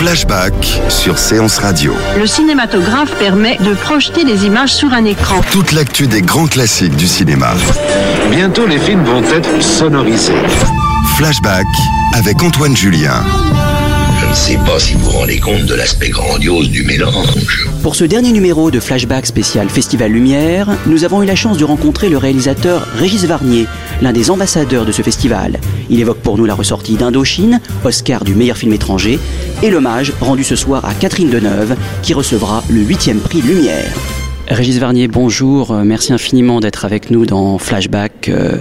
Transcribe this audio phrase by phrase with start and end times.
[0.00, 0.54] Flashback
[0.88, 1.92] sur Séance Radio.
[2.16, 5.42] Le cinématographe permet de projeter des images sur un écran.
[5.52, 7.52] Toute l'actu des grands classiques du cinéma.
[8.30, 10.32] Bientôt, les films vont être sonorisés.
[11.18, 11.66] Flashback
[12.14, 13.22] avec Antoine Julien.
[14.30, 17.66] Ne sais pas si vous vous rendez compte de l'aspect grandiose du mélange.
[17.82, 21.64] Pour ce dernier numéro de Flashback spécial Festival Lumière, nous avons eu la chance de
[21.64, 23.66] rencontrer le réalisateur Régis Varnier,
[24.00, 25.58] l'un des ambassadeurs de ce festival.
[25.88, 29.18] Il évoque pour nous la ressortie d'Indochine, Oscar du meilleur film étranger,
[29.64, 33.90] et l'hommage rendu ce soir à Catherine Deneuve, qui recevra le 8e prix Lumière.
[34.50, 35.70] Régis Varnier, bonjour.
[35.70, 38.58] Euh, Merci infiniment d'être avec nous dans Flashback euh,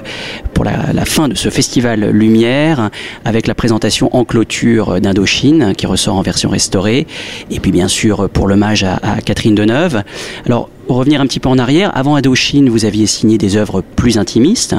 [0.54, 2.92] pour la, fin de ce festival Lumière,
[3.26, 7.08] avec la présentation en clôture d'Indochine, qui ressort en version restaurée,
[7.50, 10.04] et puis bien sûr pour l'hommage à, Catherine Deneuve.
[10.46, 14.20] Alors, revenir un petit peu en arrière, avant Indochine, vous aviez signé des œuvres plus
[14.20, 14.76] intimistes.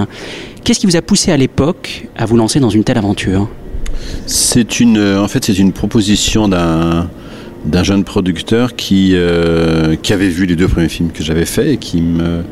[0.63, 3.49] Qu'est-ce qui vous a poussé à l'époque à vous lancer dans une telle aventure?
[4.27, 7.11] C'est une, en fait, c'est une proposition d'un
[7.65, 11.67] d'un jeune producteur qui euh, qui avait vu les deux premiers films que j'avais faits
[11.69, 12.45] et qui me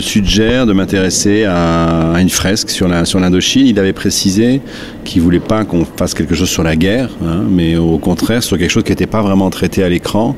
[0.00, 3.66] suggère de m'intéresser à, une fresque sur la sur l'Indochine.
[3.66, 4.60] Il avait précisé
[5.04, 8.58] qu'il voulait pas qu'on fasse quelque chose sur la guerre, hein, mais au contraire sur
[8.58, 10.36] quelque chose qui n'était pas vraiment traité à l'écran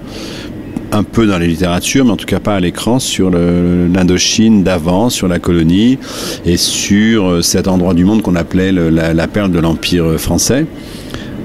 [0.90, 5.10] un peu dans les littératures, mais en tout cas pas à l'écran, sur l'Indochine d'avant,
[5.10, 5.98] sur la colonie
[6.46, 10.66] et sur euh, cet endroit du monde qu'on appelait la, la perle de l'Empire français.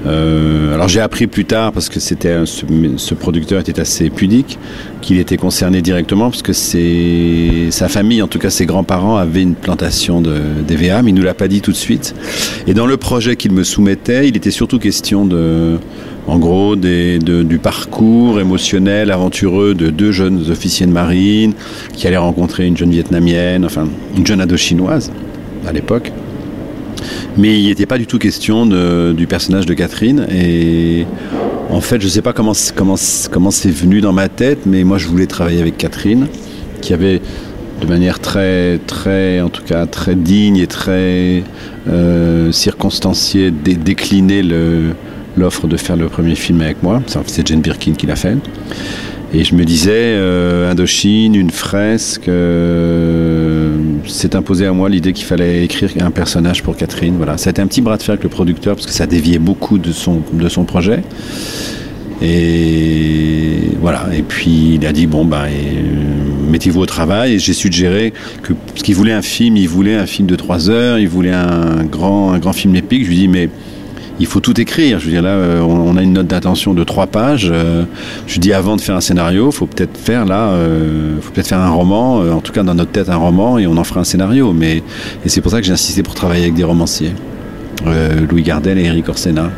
[0.06, 4.58] Euh, alors j'ai appris plus tard, parce que ce, producteur était assez pudique,
[5.00, 9.42] qu'il était concerné directement, parce que c'est sa famille, en tout cas ses grands-parents, avaient
[9.42, 12.14] une plantation de d'EVA, mais il nous l'a pas dit tout de suite.
[12.66, 15.78] Et dans le projet qu'il me soumettait, il était surtout question de,
[16.26, 21.52] en gros, du parcours émotionnel, aventureux de deux jeunes officiers de marine
[21.94, 25.10] qui allaient rencontrer une jeune vietnamienne, enfin une jeune indochinoise
[25.66, 26.12] à l'époque.
[27.36, 28.66] Mais il n'était pas du tout question
[29.12, 30.26] du personnage de Catherine.
[30.30, 31.06] Et
[31.70, 35.06] en fait, je ne sais pas comment c'est- venu dans ma tête, mais moi, je
[35.08, 36.26] voulais travailler avec Catherine,
[36.80, 37.20] qui avait
[37.80, 41.42] de manière très, très, en tout cas, très digne et très
[41.86, 44.94] euh, circonstanciée, dé- décliné le-
[45.36, 47.02] l'offre de faire le premier film avec moi.
[47.26, 48.36] C'est Jane Birkin qui l'a fait.
[49.34, 53.33] Et je me disais, euh, Indochine, une fresque, euh,
[54.06, 57.14] s'est imposé à moi l'idée qu'il fallait écrire un personnage pour Catherine.
[57.16, 59.78] Voilà, ça un petit bras de fer avec le producteur parce que ça déviait beaucoup
[59.78, 60.22] de son,
[60.64, 61.02] projet.
[62.22, 67.34] Et voilà, et puis il a dit bon ben euh, mettez-vous au travail.
[67.34, 68.12] Et j'ai suggéré
[68.42, 71.32] que parce qu'il voulait un film, il voulait un film de trois heures, il voulait
[71.32, 73.04] un grand, un grand film épique.
[73.04, 73.48] Je lui dis mais
[74.20, 74.98] il faut tout écrire.
[74.98, 77.48] Je veux dire là, euh, on a une note d'intention de trois pages.
[77.50, 77.84] Euh,
[78.26, 81.60] je dis avant de faire un scénario, faut peut-être faire là, euh, faut peut-être faire
[81.60, 82.18] un roman.
[82.18, 84.52] en tout cas dans notre tête un roman et on en fera un scénario.
[84.52, 84.82] Mais
[85.24, 87.12] et c'est pour ça que j'ai insisté pour travailler avec des romanciers,
[88.30, 89.50] Louis Gardel et Eric Orsena.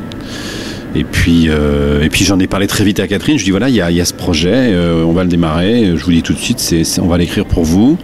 [0.96, 3.38] Et puis, euh, et puis j'en ai parlé très vite à Catherine.
[3.38, 5.28] Je dis voilà, il y a, il y a ce projet, euh, on va le
[5.28, 5.92] démarrer.
[5.94, 7.98] Je vous dis tout de suite, c'est, on va l'écrire pour vous.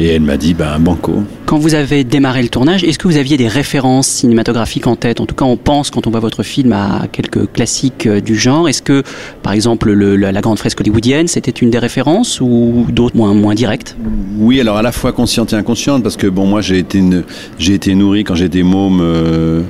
[0.00, 1.22] Et elle m'a dit ben banco.
[1.44, 5.20] Quand vous avez démarré le tournage, est-ce que vous aviez des références cinématographiques en tête?
[5.20, 8.34] En tout cas, on pense quand on voit votre film à quelques classiques euh, du
[8.36, 8.68] genre.
[8.70, 9.02] Est-ce que,
[9.42, 13.34] par exemple, le- la, la grande fresque hollywoodienne, c'était une des références ou d'autres moins,
[13.34, 13.96] moins directes?
[14.38, 17.22] Oui, alors à la fois consciente et inconsciente, parce que bon, moi j'ai été, ne-
[17.58, 19.60] j'ai été nourri quand j'étais môme euh,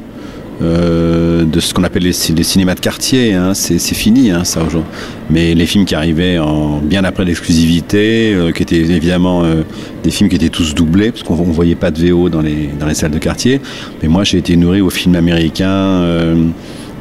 [0.63, 3.35] euh, de ce qu'on appelle les, ci- les cinémas de quartier.
[3.35, 3.53] Hein.
[3.55, 4.91] C'est, fini, hein, ça aujourd'hui.
[5.31, 9.63] Mais les films qui arrivaient en, bien après l'exclusivité, euh, qui étaient évidemment euh,
[10.03, 12.71] des films qui étaient tous doublés, parce qu'on ne voyait pas de VO dans les,
[12.95, 13.61] salles de quartier.
[14.03, 16.05] Mais moi j'ai été nourri aux films américains.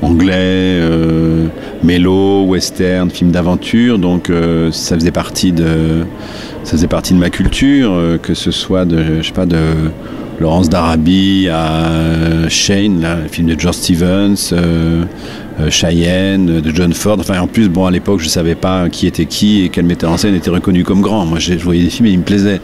[0.01, 1.45] anglais, euh,
[1.83, 4.31] mélo, western, films d'aventure, donc
[4.71, 6.03] ça faisait partie de
[6.63, 7.91] ça faisait partie de ma culture,
[8.23, 9.57] que ce soit de je sais pas de
[10.39, 15.03] Laurence d'Arabie à euh, Shane, là, le film de George Stevens, euh,
[15.59, 17.17] euh, Cheyenne, de John Ford.
[17.19, 20.11] Enfin, en plus, bon, à l'époque, je savais pas qui était qui et quel metteur
[20.11, 21.25] en scène était reconnu comme grand.
[21.25, 22.61] Moi, je voyais des films et ils me plaisaient.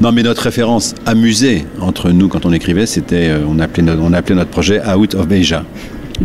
[0.00, 4.12] Non, mais notre référence amusée entre nous quand on écrivait, c'était, on appelait notre, on
[4.12, 5.64] appelait notre projet Out of Asia.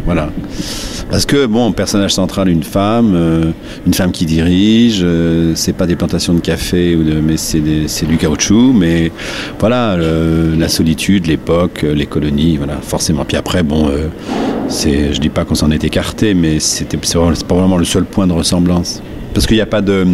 [0.05, 0.29] Voilà.
[1.09, 3.51] Parce que bon, personnage central, une femme, euh,
[3.85, 7.59] une femme qui dirige, euh, c'est pas des plantations de café, ou de, mais c'est
[8.05, 9.11] du caoutchouc, mais
[9.59, 13.25] voilà, la solitude, l'époque, euh, les colonies, voilà, forcément.
[13.25, 14.07] Puis après, bon, euh,
[14.67, 18.05] c'est, je dis pas qu'on s'en est écarté, mais c'est c'est pas vraiment le seul
[18.05, 19.01] point de ressemblance.
[19.33, 20.05] Parce qu'il n'y a pas de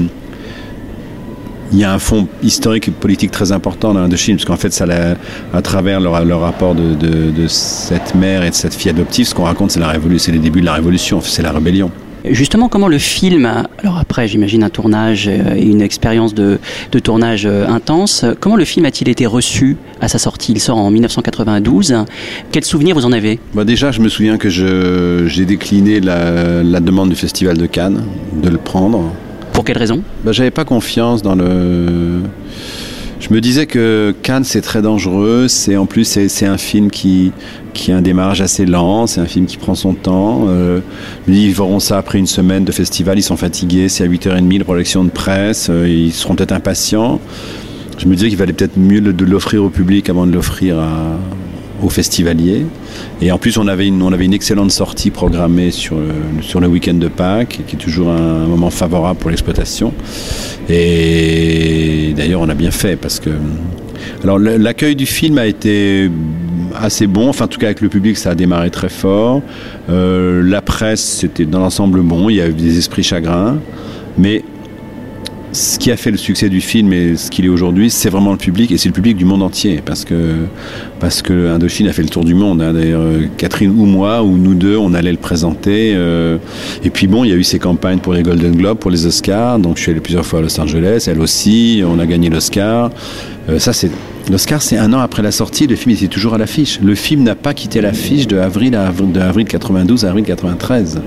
[1.72, 4.74] il y a un fond historique et politique très important dans l'Indochine, parce qu'en fait,
[4.74, 5.16] ça, la-
[5.54, 9.28] à travers le, le rapport de, de- de cette mère et de cette fille adoptive,
[9.28, 11.92] ce qu'on raconte, c'est la révolution, c'est les débuts de la révolution, c'est la rébellion.
[12.30, 13.46] Justement, comment le film,
[13.82, 16.60] alors après j'imagine un tournage euh, et une expérience de,
[16.92, 20.52] de tournage euh, intense, comment le film a-t-il été reçu à sa sortie?
[20.52, 21.96] Il sort en 1992.
[22.52, 23.40] Quels souvenirs vous en avez?
[23.54, 28.04] Bah déjà, je me souviens que j'ai décliné la, la demande du Festival de Cannes
[28.44, 29.14] de le prendre.
[29.60, 32.22] Pour quelles raisons Bah, J'avais pas confiance dans le.
[33.20, 35.50] Je me disais que Cannes c'est très dangereux.
[35.50, 37.34] C'est en plus c'est un film qui
[37.74, 39.06] qui a un démarrage assez lent.
[39.06, 40.46] C'est un film qui prend son temps.
[40.48, 40.80] Euh,
[41.28, 43.20] ils verront ça après une semaine de festival.
[43.20, 43.90] Ils sont fatigués.
[43.90, 45.68] C'est à 8h30 la projection de presse.
[45.70, 47.20] euh, ils seront peut-être impatients.
[47.98, 51.18] Je me disais qu'il valait peut-être mieux de l'offrir au public avant de l'offrir à-
[51.82, 52.66] aux festivaliers.
[53.22, 56.60] Et en plus, on avait une, on avait une excellente sortie programmée sur, le- sur
[56.60, 59.94] le week-end de Pâques, qui est toujours un, moment favorable pour l'exploitation.
[60.70, 63.30] Et d'ailleurs, on a bien fait parce que.
[64.24, 66.10] Alors, l'accueil du film a été
[66.76, 67.30] assez bon.
[67.30, 69.42] Enfin, en tout cas, avec le public, ça a démarré très fort.
[69.90, 72.30] Euh, la presse, c'était dans l'ensemble bon.
[72.30, 73.58] Il y a eu des esprits chagrins.
[74.18, 74.44] Mais
[75.52, 78.32] ce qui a fait le succès du film et ce qu'il est aujourd'hui, c'est vraiment
[78.32, 80.36] le public et c'est le public du monde entier parce que
[81.00, 82.62] parce que Indochine a fait le tour du monde.
[82.62, 82.74] hein.
[82.74, 85.94] D'ailleurs, euh, Catherine ou moi ou nous deux, on allait le présenter.
[85.96, 86.38] euh,
[86.84, 89.06] et puis bon, il y a eu ces campagnes pour les Golden Globes, pour les
[89.08, 89.58] Oscars.
[89.58, 91.06] Donc je suis allé plusieurs fois à Los Angeles.
[91.08, 92.92] Elle aussi, on a gagné l'Oscar.
[93.50, 93.58] Euh,
[94.30, 95.66] l'Oscar, c'est un an après la sortie.
[95.66, 96.80] Le film était toujours à l'affiche.
[96.84, 98.78] Le film n'a pas quitté l'affiche de avril,
[99.14, 101.02] de avril 92 à avril 93.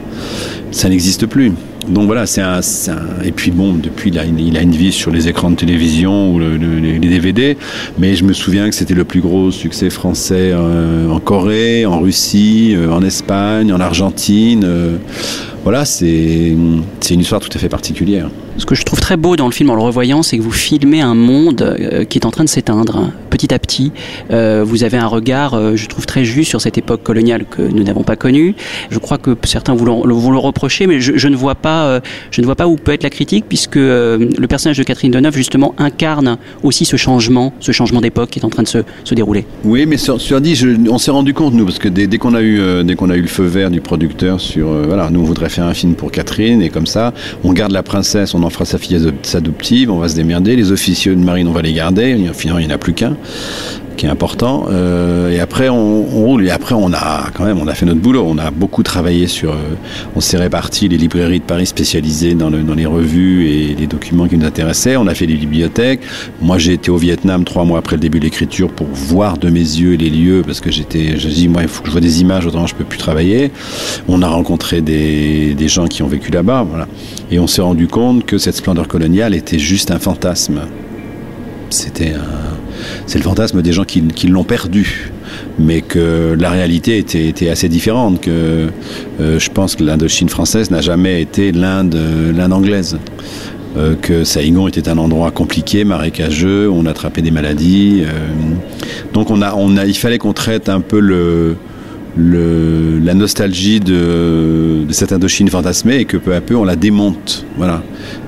[0.72, 1.52] Ça n'existe plus.
[1.88, 5.28] Donc voilà, c'est un, un- Et puis bon, depuis, il a, une, vie sur les
[5.28, 7.56] écrans de télévision ou le- le- les DVD.
[7.98, 12.00] Mais je me souviens que c'était le plus gros succès français euh, en Corée, en
[12.00, 14.62] Russie, euh, en Espagne, en Argentine.
[14.64, 14.96] euh,
[15.64, 16.08] voilà, c'est
[16.50, 18.28] une histoire tout à fait particulière.
[18.58, 20.50] Ce que je trouve très beau dans le film en le revoyant, c'est que vous
[20.52, 23.92] filmez un monde euh, qui est en train de s'éteindre petit à petit.
[24.30, 27.62] Euh, vous avez un regard, euh, je trouve, très juste sur cette époque coloniale que
[27.62, 28.54] nous n'avons pas connue.
[28.90, 32.00] Je crois que certains vous le, vous reprocher, mais je, ne vois pas,
[32.30, 35.34] je ne vois pas où peut être la critique, puisque le personnage de Catherine Deneuve
[35.36, 39.14] justement incarne aussi ce changement, ce changement d'époque qui est en train de se, se
[39.14, 39.46] dérouler.
[39.64, 42.34] Oui, mais sur, sur dit, je- on s'est rendu compte nous parce que dès, qu'on
[42.34, 45.48] a eu dès a eu le feu vert du producteur sur voilà, nous on voudrait
[45.48, 47.14] faire un film pour Catherine et comme ça,
[47.44, 50.72] on garde la princesse, en fera sa fille adop- adoptive, on va se démerder, les
[50.72, 53.16] officiers de marine on va les garder, finalement il n'y en a plus qu'un
[54.08, 56.46] important Euh, et après on, roule.
[56.46, 58.24] Et après on a quand même on a fait notre boulot.
[58.26, 59.76] On a beaucoup travaillé sur euh,
[60.16, 64.26] on s'est réparti les librairies de Paris spécialisées dans, dans les revues et les documents
[64.28, 64.96] qui nous intéressaient.
[64.96, 66.00] On a fait des bibliothèques.
[66.40, 69.48] Moi j'ai été au Vietnam trois mois après le début de l'écriture pour voir de
[69.50, 72.00] mes yeux les lieux parce que j'étais je dis moi il faut que je vois
[72.00, 73.50] des images autrement je peux plus travailler.
[74.08, 76.86] On a rencontré des, des gens qui ont vécu là-bas voilà.
[77.30, 80.62] Et on s'est rendu compte que cette splendeur coloniale était juste un fantasme.
[81.70, 82.51] C'était un
[83.06, 85.10] c'est le fantasme des gens qui, l'ont perdu,
[85.58, 88.20] mais que la réalité était, assez différente.
[88.20, 88.68] Que
[89.20, 92.98] euh, je pense que l'Indochine française n'a jamais été l'Inde, euh, anglaise.
[93.78, 98.02] Euh, que Saïgon était un endroit compliqué, marécageux, on attrapait des maladies.
[99.14, 101.00] donc on a, il fallait qu'on traite un peu
[102.18, 107.46] la nostalgie de, cette Indochine fantasmée et que peu à peu on la démonte.
[107.56, 107.82] Voilà.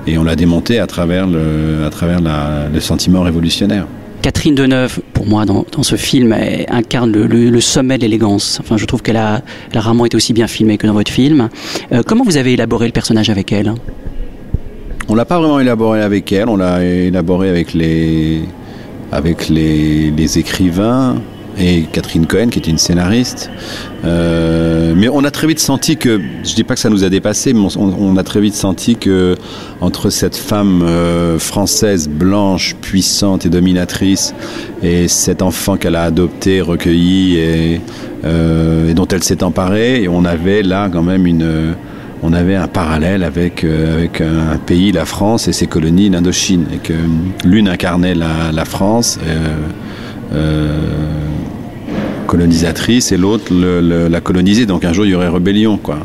[0.07, 3.85] Et on l'a démontée à travers le sentiment révolutionnaire.
[4.21, 6.35] Catherine Deneuve, pour moi, dans, ce film,
[6.69, 8.59] incarne le, sommet de l'élégance.
[8.61, 9.41] Enfin, je trouve qu'elle a,
[9.73, 11.49] rarement été aussi bien filmée que dans votre film.
[11.91, 13.73] Euh, comment vous avez élaboré le personnage avec elle?
[15.07, 18.41] On l'a pas vraiment élaboré avec elle, on l'a élaboré avec les,
[19.11, 21.21] avec les écrivains
[21.57, 23.49] et Catherine Cohen qui était une scénariste.
[24.03, 27.09] Euh, mais on a très vite senti que, je dis pas que ça nous a
[27.09, 29.35] dépassé, mais on, a très vite senti que
[29.81, 34.33] entre cette femme euh, française blanche, puissante et dominatrice,
[34.83, 37.81] et cet enfant qu'elle a adopté, recueilli et,
[38.25, 41.75] euh, dont elle s'est emparée, on avait là quand même une
[42.23, 46.65] on avait un parallèle avec, un pays, la France, et ses colonies, l'Indochine.
[46.73, 46.93] Et que
[47.43, 49.19] l'une incarnait la, France
[52.25, 54.65] colonisatrice et l'autre la colonisée.
[54.65, 55.77] Donc un jour, il y aurait rébellion.
[55.77, 55.99] Quoi.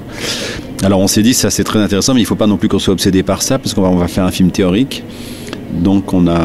[0.82, 2.68] Alors on s'est dit, ça c'est très intéressant, mais il ne faut pas non plus
[2.68, 5.02] qu'on soit obsédé par ça, parce qu'on va, on va faire un film théorique.
[5.72, 6.40] Donc on a,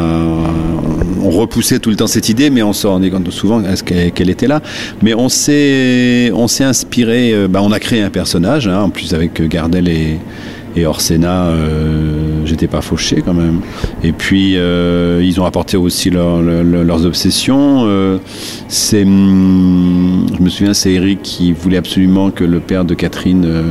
[1.24, 4.48] on repoussait tout le temps cette idée, mais on se rendait compte souvent qu'elle était
[4.48, 4.62] là.
[5.02, 7.34] Mais on s'est, on s'est inspiré.
[7.34, 10.20] euh, bah, on a créé un personnage, hein, en plus avec Gardel et,
[10.76, 12.15] et Orsena, euh,
[12.46, 13.62] j'étais pas fauché quand même.
[14.04, 17.84] Et puis euh, ils ont apporté aussi leur- leur- leur- leurs obsessions.
[17.86, 18.18] Euh,
[18.68, 23.44] c'est, hum, je me souviens, c'est Eric qui voulait absolument que le père de Catherine
[23.46, 23.62] euh,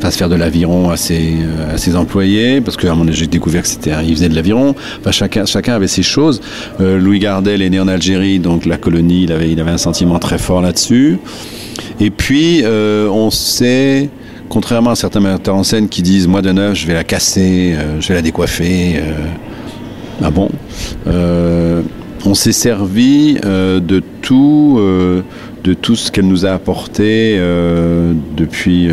[0.00, 1.34] fasse faire de l'aviron à ses,
[1.72, 4.74] à ses employés, parce que à mon j'ai découvert que c'était, il faisait de l'aviron.
[5.10, 6.40] Chacun, chacun avait ses choses.
[6.78, 10.18] Louis Gardel est né en Algérie, donc la colonie, il avait, il avait un sentiment
[10.18, 11.18] très fort là-dessus.
[12.00, 14.08] Et puis, on sait,
[14.52, 17.74] contrairement à certains metteurs en scène qui disent Moi de neuf, je vais la casser,
[17.74, 18.96] euh, je vais la décoiffer.
[18.96, 20.50] euh, ah bon
[21.06, 21.80] Euh,
[22.26, 24.78] On s'est servi de tout.
[25.64, 27.36] de tout ce qu'elle nous a apporté
[28.36, 28.88] depuis,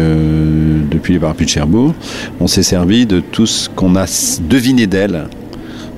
[0.91, 1.93] depuis les parapluies de Cherbourg.
[2.39, 4.05] On s'est servi de tout ce qu'on a
[4.49, 5.25] deviné d'elle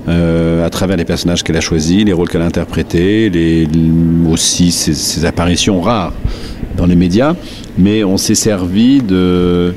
[0.08, 3.66] à travers les personnages qu'elle a choisis, les rôles qu'elle a interprétés, les,
[4.30, 6.12] aussi ses apparitions rares
[6.76, 7.34] dans les médias.
[7.78, 9.72] Mais on s'est servi de...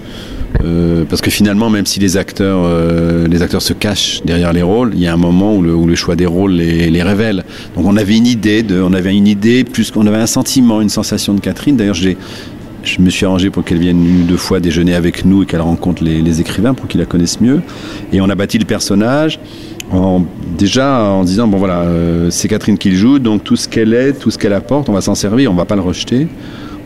[0.64, 4.62] euh, parce que finalement, même si les acteurs, euh, les acteurs se cachent derrière les
[4.62, 7.44] rôles, il y a un moment où le, choix des rôles les, révèle.
[7.76, 10.82] Donc on avait une idée, de, on avait une idée, plus qu'on avait un sentiment,
[10.82, 11.78] une sensation de Catherine.
[11.78, 15.46] D'ailleurs, je me suis arrangé pour qu'elle vienne une deux fois déjeuner avec nous et
[15.46, 17.62] qu'elle rencontre les, écrivains pour qu'ils la connaissent mieux.
[18.14, 19.40] Et on a bâti le personnage
[19.92, 20.24] en,
[20.58, 23.94] déjà en disant bon voilà, euh, c'est Catherine qui le joue, donc tout ce qu'elle
[23.94, 26.28] est, tout ce qu'elle apporte, on va s'en servir, on va pas le rejeter.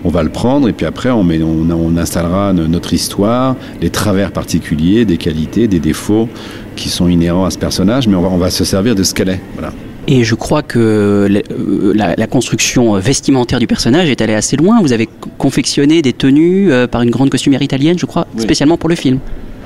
[0.06, 3.56] On va le prendre et puis après on, met, on, on installera no- notre histoire,
[3.82, 6.30] les travers particuliers, des qualités, des défauts
[6.76, 9.14] qui sont inhérents à ce personnage, mais on va, on va se servir de ce
[9.14, 9.42] qu'elle est.
[9.56, 9.74] Voilà.
[10.08, 14.56] Et je crois que la, euh, la- la construction vestimentaire du personnage est allée assez
[14.56, 14.80] loin.
[14.82, 18.42] Vous avez confectionné des tenues euh, par une grande costumière italienne, je crois, Oui.
[18.44, 19.20] spécialement pour le film.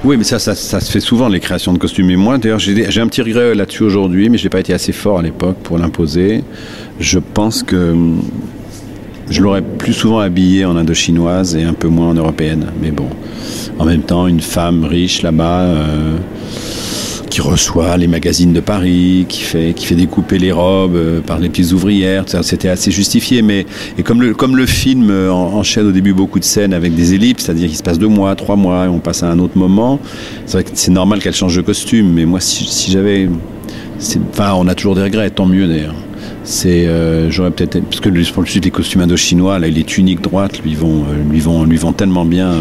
[0.04, 2.10] Oui, mais ça, ça, ça se fait souvent, les créations de costumes.
[2.10, 4.74] Et moi, d'ailleurs, j'ai j'ai un petit regret là-dessus aujourd'hui, mais je n'ai pas été
[4.74, 6.44] assez fort à l'époque pour l'imposer.
[7.00, 8.22] Je pense que hum,
[9.34, 12.68] je l'aurais plus souvent habillée en indochinoise et un peu moins en européenne.
[12.82, 13.08] Mais bon,
[13.80, 16.18] en même temps, une femme riche là-bas, euh,
[17.32, 21.40] qui reçoit les magazines de Paris, qui fait, qui fait découper les robes euh, par
[21.40, 23.42] les petites ouvrières, c'était assez justifié.
[23.42, 23.66] Mais
[23.98, 27.46] et comme le, film euh, en- enchaîne au début beaucoup de scènes avec des ellipses,
[27.46, 30.00] c'est-à-dire qu'il se passe deux mois, trois mois, et on passe à un autre moment,
[30.46, 32.14] c'est normal qu'elle change de costume.
[32.14, 33.28] Mais moi, si, si j'avais,
[34.32, 35.96] enfin, on a toujours des regrets, tant mieux d'ailleurs.
[36.44, 40.22] C'est, euh, j'aurais peut-être, parce que pour le suite, les costumes indochinois, là, les tuniques
[40.22, 42.54] droites lui vont, euh, lui vont, lui vont tellement bien.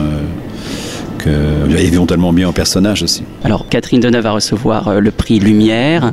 [1.27, 3.23] Euh, que, ils vont tellement bien au personnage aussi.
[3.45, 6.13] Alors, Catherine Deneuve va recevoir euh, le prix Lumière.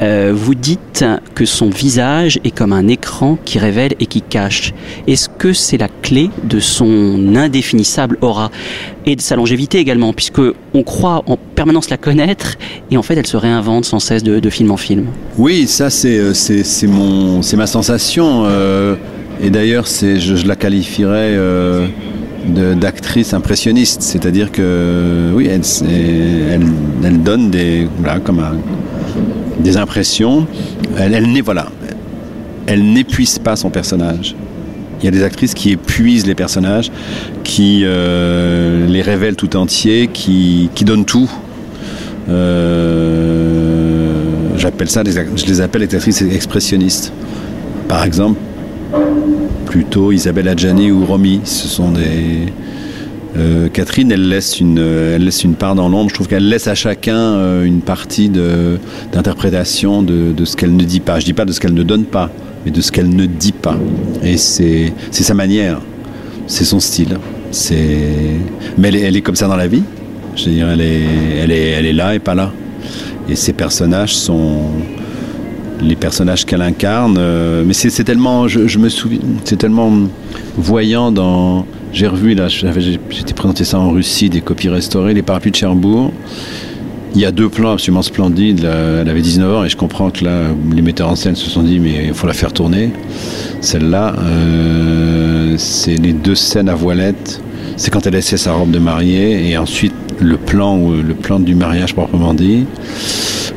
[0.00, 4.74] Euh, vous dites que son visage est comme un écran qui révèle et qui cache.
[5.06, 8.50] Est-ce que c'est la clé de son indéfinissable aura
[9.06, 10.40] et de sa longévité également, puisque
[10.74, 12.56] on croit en permanence la connaître
[12.90, 15.06] et en fait elle se réinvente sans cesse de, de film en film.
[15.38, 18.96] Oui, ça c'est euh, c'est mon c'est ma sensation euh,
[19.40, 21.86] et d'ailleurs c'est je, je la qualifierais euh,
[22.46, 28.42] d'actrice impressionniste, c'est-à-dire que oui elle, donne des voilà comme
[29.60, 30.46] des impressions,
[30.98, 31.26] elle, elle
[32.66, 34.34] elle n'épuise pas son personnage.
[35.00, 36.90] Il y a des actrices qui épuisent les personnages,
[37.44, 41.30] qui euh, les révèlent tout entiers, qui, donnent tout.
[42.28, 43.46] Euh,
[44.56, 47.12] J'appelle ça, je les appelle les actrices expressionnistes.
[47.88, 48.40] Par exemple,
[49.66, 52.52] plutôt Isabelle Adjani ou Romy, ce sont des.
[53.36, 56.08] Euh, Catherine, elle laisse une, elle laisse une part dans l'ombre.
[56.08, 61.00] Je trouve qu'elle laisse à chacun euh, une partie d'interprétation de, ce qu'elle ne dit
[61.00, 61.20] pas.
[61.20, 62.30] Je dis pas de ce qu'elle ne donne pas,
[62.64, 63.76] mais de ce qu'elle ne dit pas.
[64.22, 65.80] Et c'est sa manière,
[66.46, 67.18] c'est son style.
[68.78, 69.82] Mais elle est, comme ça dans la vie.
[70.34, 71.04] Je veux dire, elle est,
[71.42, 72.52] elle est, elle est là et pas là.
[73.28, 74.70] Et ses personnages sont
[75.80, 77.16] les personnages qu'elle incarne.
[77.18, 79.92] euh, mais c'est tellement, je, me souviens, c'est tellement
[80.56, 81.66] voyant dans.
[81.92, 86.12] J'ai revu là, j'étais présenté ça en Russie, des copies restaurées, les parapluies de Cherbourg.
[87.14, 88.64] Il y a deux plans absolument splendides.
[88.64, 91.62] elle avait 19 ans et je comprends que là, les metteurs en scène se sont
[91.62, 92.90] dit, mais il faut la faire tourner.
[93.62, 97.40] Celle-là, euh, c'est les deux scènes à voilette.
[97.78, 101.54] C'est quand elle essaie sa robe de mariée et ensuite le plan, le plan du
[101.54, 102.66] mariage proprement dit.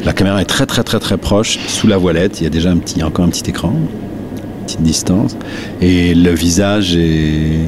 [0.05, 2.39] La caméra est très très très très proche, sous la voilette.
[2.41, 4.81] Il y a déjà un petit, il y a encore un petit écran, une petite
[4.81, 5.35] distance,
[5.81, 7.67] et le visage est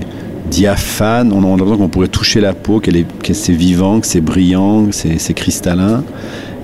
[0.50, 1.32] diaphane.
[1.34, 4.22] On a l'impression qu'on pourrait toucher la peau, qu'elle est, que c'est vivant, que c'est
[4.22, 6.04] brillant, que c'est, c'est cristallin,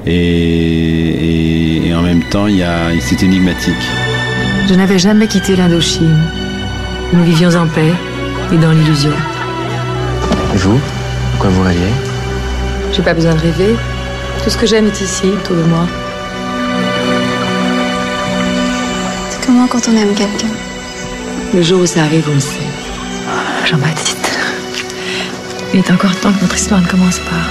[0.06, 3.74] et, et- et en même temps, il y a, c'est énigmatique.
[4.68, 6.18] Je n'avais jamais quitté l'Indochine.
[7.14, 7.92] Nous vivions en paix
[8.54, 9.12] et dans l'illusion.
[10.54, 11.88] Et vous À quoi vous rêviez?
[12.94, 13.76] J'ai pas besoin de rêver.
[14.48, 15.86] Tout ce que j'aime est ici, autour de moi.
[19.26, 20.48] exactement quand on aime quelqu'un.
[21.54, 22.56] Le jour où ça arrive, on le sait.
[23.66, 24.40] Jean-Baptiste,
[25.74, 27.44] il est encore temps que notre histoire ne commence pas.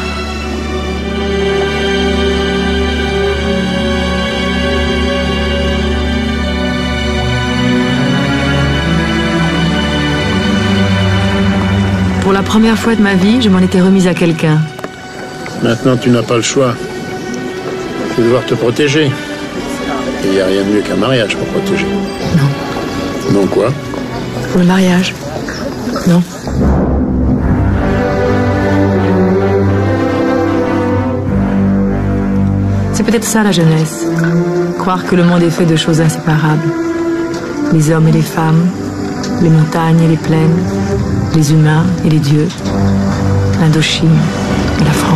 [12.23, 14.63] Pour la première fois de ma vie, je m'en étais remise à quelqu'un.
[15.63, 16.75] Maintenant, tu n'as pas le choix.
[18.15, 19.11] Tu vas devoir te protéger.
[20.25, 21.87] Il n'y a rien de mieux qu'un mariage pour protéger.
[22.37, 23.41] Non.
[23.41, 23.69] Non quoi?
[24.51, 25.15] Pour le mariage
[26.07, 26.23] Non.
[32.93, 34.07] C'est peut-être ça la jeunesse.
[34.79, 36.69] Croire que le monde est fait de choses inséparables.
[37.73, 38.67] Les hommes et les femmes,
[39.43, 40.57] les montagnes et les plaines,
[41.35, 42.49] les humains et les dieux,
[43.61, 44.17] l'Indochine
[44.81, 45.16] et la France.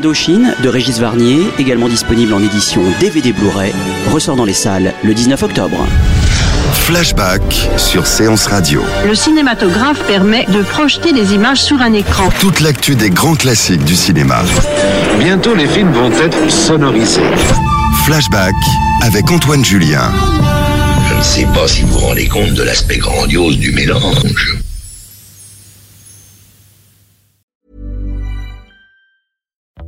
[0.00, 3.70] Indochine de Régis Varnier, également disponible en édition DVD Blu-ray,
[4.10, 5.86] ressort dans les salles le 19 octobre.
[6.72, 7.42] Flashback
[7.76, 8.82] sur Séance Radio.
[9.04, 12.30] Le cinématographe permet de projeter des images sur un écran.
[12.40, 14.42] Toute l'actu des grands classiques du cinéma.
[15.18, 17.20] Bientôt, les films vont être sonorisés.
[18.06, 18.54] Flashback
[19.02, 20.12] avec Antoine Julien.
[21.10, 24.59] Je ne sais pas si vous vous rendez compte de l'aspect grandiose du mélange.